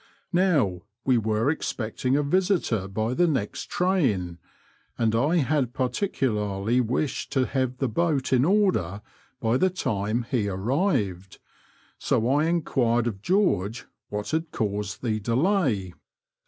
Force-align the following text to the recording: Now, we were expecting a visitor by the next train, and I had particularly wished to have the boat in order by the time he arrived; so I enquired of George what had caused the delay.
Now, 0.33 0.81
we 1.05 1.19
were 1.19 1.51
expecting 1.51 2.17
a 2.17 2.23
visitor 2.23 2.87
by 2.87 3.13
the 3.13 3.27
next 3.27 3.69
train, 3.69 4.39
and 4.97 5.13
I 5.13 5.35
had 5.37 5.75
particularly 5.75 6.81
wished 6.81 7.31
to 7.33 7.45
have 7.45 7.77
the 7.77 7.87
boat 7.87 8.33
in 8.33 8.43
order 8.43 9.03
by 9.39 9.57
the 9.57 9.69
time 9.69 10.25
he 10.31 10.49
arrived; 10.49 11.37
so 11.99 12.27
I 12.27 12.47
enquired 12.47 13.05
of 13.05 13.21
George 13.21 13.85
what 14.09 14.31
had 14.31 14.49
caused 14.49 15.03
the 15.03 15.19
delay. 15.19 15.93